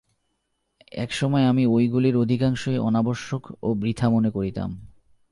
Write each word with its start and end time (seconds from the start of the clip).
একসময় 0.91 1.45
আমি 1.45 1.67
ঐগুলির 1.67 2.15
অধিকাংশই 2.17 2.77
অনাবশ্যক 2.77 3.43
ও 3.63 3.73
বৃথা 3.73 4.09
মনে 4.09 4.29
করিতাম। 4.29 4.87